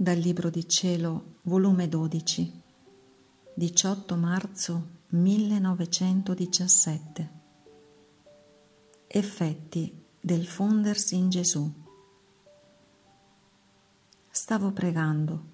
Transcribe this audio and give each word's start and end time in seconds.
Dal 0.00 0.16
Libro 0.16 0.48
di 0.48 0.68
Cielo, 0.68 1.38
volume 1.42 1.88
12, 1.88 2.62
18 3.52 4.14
marzo 4.14 4.90
1917. 5.08 7.30
Effetti 9.08 10.04
del 10.20 10.46
fondersi 10.46 11.16
in 11.16 11.30
Gesù. 11.30 11.68
Stavo 14.30 14.70
pregando, 14.70 15.44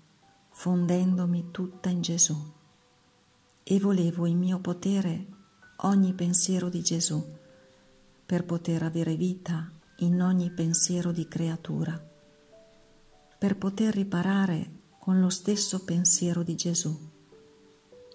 fondendomi 0.50 1.50
tutta 1.50 1.88
in 1.88 2.02
Gesù, 2.02 2.36
e 3.62 3.80
volevo 3.80 4.26
in 4.26 4.36
mio 4.36 4.58
potere 4.58 5.26
ogni 5.78 6.12
pensiero 6.12 6.68
di 6.68 6.82
Gesù, 6.82 7.26
per 8.26 8.44
poter 8.44 8.82
avere 8.82 9.16
vita 9.16 9.72
in 10.00 10.20
ogni 10.20 10.50
pensiero 10.50 11.12
di 11.12 11.26
creatura 11.26 12.12
per 13.44 13.58
poter 13.58 13.92
riparare 13.92 14.70
con 14.98 15.20
lo 15.20 15.28
stesso 15.28 15.84
pensiero 15.84 16.42
di 16.42 16.54
Gesù 16.54 16.98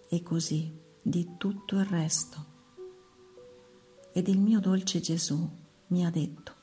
e 0.10 0.24
così 0.24 0.76
di 1.04 1.36
tutto 1.38 1.78
il 1.78 1.86
resto. 1.86 2.46
Ed 4.12 4.28
il 4.28 4.40
mio 4.40 4.60
dolce 4.60 5.00
Gesù 5.00 5.48
mi 5.90 6.04
ha 6.04 6.10
detto, 6.10 6.56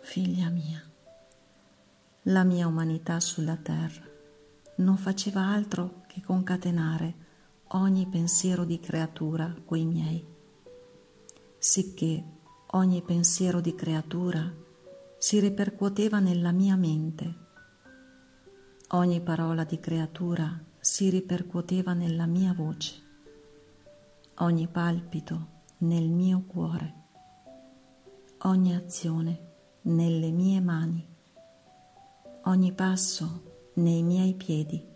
figlia 0.00 0.48
mia, 0.48 0.82
la 2.22 2.42
mia 2.42 2.66
umanità 2.66 3.20
sulla 3.20 3.54
terra 3.54 4.04
non 4.78 4.96
faceva 4.96 5.42
altro 5.42 6.02
che 6.08 6.20
concatenare 6.20 7.14
ogni 7.74 8.08
pensiero 8.08 8.64
di 8.64 8.80
creatura 8.80 9.54
coi 9.64 9.84
miei, 9.84 10.26
sicché 11.58 12.24
ogni 12.72 13.02
pensiero 13.02 13.60
di 13.60 13.76
creatura 13.76 14.66
si 15.18 15.40
ripercuoteva 15.40 16.20
nella 16.20 16.52
mia 16.52 16.76
mente. 16.76 17.46
Ogni 18.90 19.20
parola 19.20 19.64
di 19.64 19.80
creatura 19.80 20.64
si 20.78 21.10
ripercuoteva 21.10 21.92
nella 21.92 22.26
mia 22.26 22.54
voce, 22.54 23.02
ogni 24.36 24.68
palpito 24.68 25.56
nel 25.78 26.08
mio 26.08 26.44
cuore, 26.46 26.94
ogni 28.42 28.76
azione 28.76 29.46
nelle 29.82 30.30
mie 30.30 30.60
mani, 30.60 31.04
ogni 32.44 32.72
passo 32.72 33.70
nei 33.74 34.04
miei 34.04 34.34
piedi. 34.34 34.86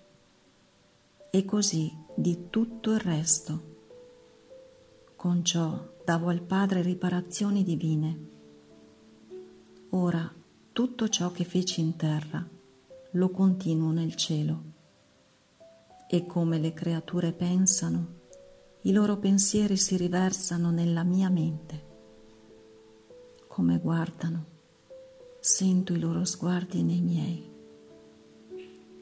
E 1.30 1.44
così 1.44 1.92
di 2.14 2.48
tutto 2.48 2.92
il 2.92 3.00
resto. 3.00 3.70
Con 5.16 5.44
ciò 5.44 5.94
davo 6.04 6.28
al 6.28 6.42
Padre 6.42 6.82
riparazioni 6.82 7.64
divine 7.64 8.31
Ora 9.94 10.32
tutto 10.72 11.06
ciò 11.10 11.32
che 11.32 11.44
feci 11.44 11.82
in 11.82 11.96
terra 11.96 12.42
lo 13.10 13.28
continuo 13.28 13.90
nel 13.90 14.14
cielo. 14.14 14.62
E 16.08 16.24
come 16.24 16.58
le 16.58 16.72
creature 16.72 17.32
pensano, 17.32 18.06
i 18.82 18.92
loro 18.92 19.18
pensieri 19.18 19.76
si 19.76 19.98
riversano 19.98 20.70
nella 20.70 21.02
mia 21.02 21.28
mente. 21.28 21.86
Come 23.48 23.78
guardano, 23.80 24.44
sento 25.40 25.92
i 25.92 25.98
loro 25.98 26.24
sguardi 26.24 26.82
nei 26.82 27.02
miei. 27.02 27.50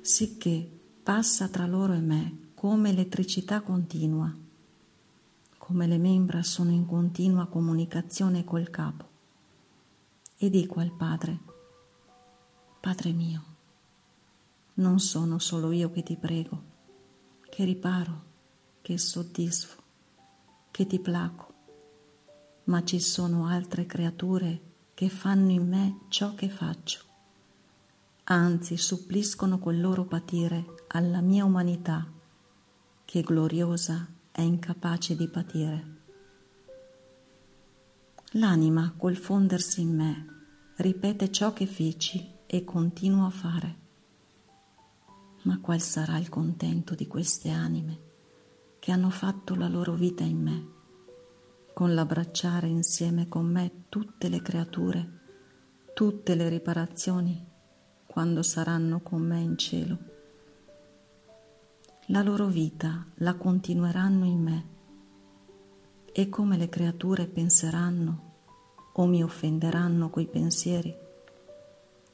Sicché 0.00 0.68
passa 1.04 1.46
tra 1.46 1.66
loro 1.66 1.92
e 1.92 2.00
me 2.00 2.50
come 2.54 2.90
elettricità 2.90 3.60
continua, 3.60 4.36
come 5.56 5.86
le 5.86 5.98
membra 5.98 6.42
sono 6.42 6.72
in 6.72 6.84
continua 6.84 7.46
comunicazione 7.46 8.42
col 8.42 8.70
capo 8.70 9.09
e 10.42 10.48
dico 10.48 10.80
al 10.80 10.90
Padre, 10.90 11.38
Padre 12.80 13.12
mio, 13.12 13.44
non 14.76 14.98
sono 14.98 15.38
solo 15.38 15.70
io 15.70 15.90
che 15.90 16.02
ti 16.02 16.16
prego, 16.16 16.62
che 17.50 17.64
riparo, 17.64 18.24
che 18.80 18.96
soddisfo, 18.96 19.82
che 20.70 20.86
ti 20.86 20.98
placo, 20.98 21.52
ma 22.64 22.82
ci 22.84 23.00
sono 23.00 23.48
altre 23.48 23.84
creature 23.84 24.60
che 24.94 25.10
fanno 25.10 25.50
in 25.50 25.68
me 25.68 25.98
ciò 26.08 26.34
che 26.34 26.48
faccio, 26.48 27.00
anzi 28.24 28.78
suppliscono 28.78 29.58
col 29.58 29.78
loro 29.78 30.06
patire 30.06 30.86
alla 30.86 31.20
mia 31.20 31.44
umanità, 31.44 32.10
che 33.04 33.20
gloriosa 33.20 34.08
è 34.32 34.40
incapace 34.40 35.14
di 35.16 35.28
patire. 35.28 35.99
L'anima 38.34 38.94
col 38.96 39.16
fondersi 39.16 39.80
in 39.80 39.96
me 39.96 40.26
ripete 40.76 41.32
ciò 41.32 41.52
che 41.52 41.66
feci 41.66 42.32
e 42.46 42.62
continuo 42.62 43.26
a 43.26 43.30
fare. 43.30 43.78
Ma 45.42 45.58
qual 45.58 45.80
sarà 45.80 46.16
il 46.16 46.28
contento 46.28 46.94
di 46.94 47.08
queste 47.08 47.50
anime 47.50 47.98
che 48.78 48.92
hanno 48.92 49.10
fatto 49.10 49.56
la 49.56 49.66
loro 49.66 49.94
vita 49.94 50.22
in 50.22 50.40
me, 50.40 50.68
con 51.74 51.92
l'abbracciare 51.92 52.68
insieme 52.68 53.26
con 53.26 53.46
me 53.46 53.86
tutte 53.88 54.28
le 54.28 54.40
creature, 54.40 55.20
tutte 55.92 56.36
le 56.36 56.48
riparazioni, 56.48 57.44
quando 58.06 58.42
saranno 58.44 59.00
con 59.00 59.22
me 59.22 59.40
in 59.40 59.58
cielo? 59.58 59.98
La 62.06 62.22
loro 62.22 62.46
vita 62.46 63.06
la 63.16 63.34
continueranno 63.34 64.24
in 64.24 64.40
me 64.40 64.78
e 66.12 66.28
come 66.28 66.56
le 66.56 66.68
creature 66.68 67.26
penseranno 67.26 68.28
o 68.92 69.06
mi 69.06 69.22
offenderanno 69.22 70.10
coi 70.10 70.26
pensieri, 70.26 70.94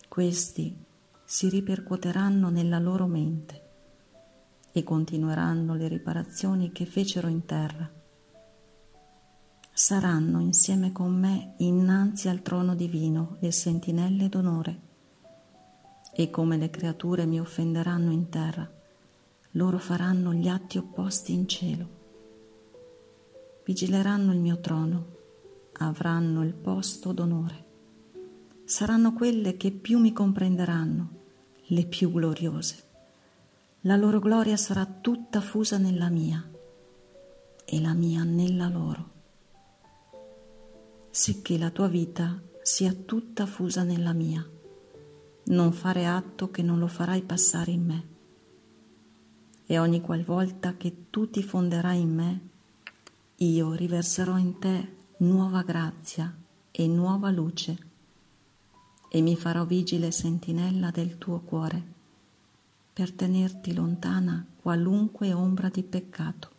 questi 0.06 0.76
si 1.24 1.48
ripercuoteranno 1.48 2.50
nella 2.50 2.78
loro 2.78 3.06
mente 3.06 3.62
e 4.70 4.84
continueranno 4.84 5.74
le 5.74 5.88
riparazioni 5.88 6.70
che 6.72 6.84
fecero 6.84 7.28
in 7.28 7.46
terra. 7.46 7.90
Saranno 9.72 10.40
insieme 10.40 10.92
con 10.92 11.18
me 11.18 11.54
innanzi 11.58 12.28
al 12.28 12.42
trono 12.42 12.74
divino 12.74 13.36
le 13.40 13.50
sentinelle 13.50 14.28
d'onore. 14.28 14.80
E 16.12 16.30
come 16.30 16.56
le 16.56 16.70
creature 16.70 17.26
mi 17.26 17.40
offenderanno 17.40 18.10
in 18.10 18.28
terra, 18.28 18.70
loro 19.52 19.78
faranno 19.78 20.32
gli 20.32 20.48
atti 20.48 20.78
opposti 20.78 21.32
in 21.32 21.48
cielo 21.48 22.04
vigileranno 23.66 24.32
il 24.32 24.38
mio 24.38 24.60
trono, 24.60 25.06
avranno 25.78 26.44
il 26.44 26.54
posto 26.54 27.10
d'onore. 27.10 27.64
Saranno 28.64 29.12
quelle 29.12 29.56
che 29.56 29.72
più 29.72 29.98
mi 29.98 30.12
comprenderanno, 30.12 31.08
le 31.64 31.84
più 31.86 32.12
gloriose. 32.12 32.84
La 33.80 33.96
loro 33.96 34.20
gloria 34.20 34.56
sarà 34.56 34.86
tutta 34.86 35.40
fusa 35.40 35.78
nella 35.78 36.08
mia 36.10 36.48
e 37.64 37.80
la 37.80 37.92
mia 37.92 38.22
nella 38.22 38.68
loro. 38.68 39.10
Sicché 41.10 41.58
la 41.58 41.70
tua 41.70 41.88
vita 41.88 42.40
sia 42.62 42.92
tutta 42.92 43.46
fusa 43.46 43.82
nella 43.82 44.12
mia. 44.12 44.48
Non 45.46 45.72
fare 45.72 46.06
atto 46.06 46.52
che 46.52 46.62
non 46.62 46.78
lo 46.78 46.86
farai 46.86 47.22
passare 47.22 47.72
in 47.72 47.84
me. 47.84 48.08
E 49.66 49.76
ogni 49.80 50.00
qualvolta 50.00 50.76
che 50.76 51.06
tu 51.10 51.28
ti 51.28 51.42
fonderai 51.42 52.00
in 52.00 52.14
me, 52.14 52.48
io 53.40 53.74
riverserò 53.74 54.38
in 54.38 54.58
te 54.58 54.96
nuova 55.18 55.62
grazia 55.62 56.34
e 56.70 56.86
nuova 56.86 57.30
luce 57.30 57.78
e 59.10 59.20
mi 59.20 59.36
farò 59.36 59.66
vigile 59.66 60.10
sentinella 60.10 60.90
del 60.90 61.18
tuo 61.18 61.40
cuore 61.40 61.94
per 62.94 63.12
tenerti 63.12 63.74
lontana 63.74 64.42
qualunque 64.56 65.34
ombra 65.34 65.68
di 65.68 65.82
peccato. 65.82 66.50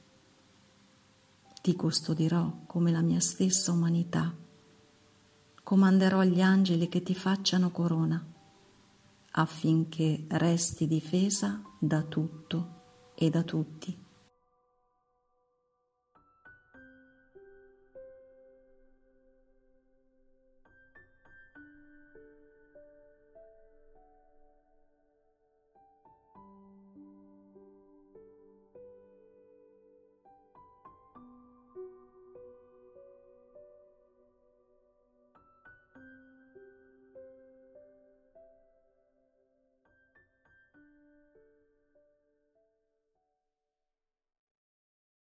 Ti 1.64 1.76
custodirò 1.76 2.60
come 2.68 2.92
la 2.92 3.02
mia 3.02 3.20
stessa 3.20 3.72
umanità. 3.72 4.32
Comanderò 5.64 6.20
agli 6.20 6.42
angeli 6.42 6.88
che 6.88 7.02
ti 7.02 7.16
facciano 7.16 7.72
corona 7.72 8.24
affinché 9.32 10.26
resti 10.28 10.88
difesa 10.88 11.60
da 11.80 12.04
tutto 12.04 12.76
e 13.16 13.32
da 13.32 13.42
tutti 13.42 14.06